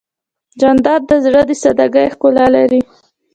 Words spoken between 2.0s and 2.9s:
ښکلا لري.